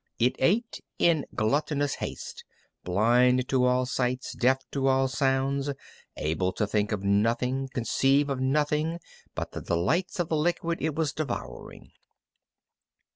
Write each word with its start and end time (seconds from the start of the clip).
It 0.17 0.35
ate 0.39 0.83
in 0.97 1.27
gluttonous 1.35 1.93
haste, 1.93 2.43
blind 2.83 3.47
to 3.49 3.65
all 3.65 3.85
sights, 3.85 4.33
deaf 4.33 4.57
to 4.71 4.87
all 4.87 5.07
sounds, 5.07 5.69
able 6.17 6.51
to 6.53 6.65
think 6.65 6.91
of 6.91 7.03
nothing, 7.03 7.69
conceive 7.71 8.27
of 8.27 8.39
nothing, 8.39 8.99
but 9.35 9.51
the 9.51 9.61
delights 9.61 10.19
of 10.19 10.29
the 10.29 10.35
liquid 10.37 10.81
it 10.81 10.95
was 10.95 11.13
devouring. 11.13 11.91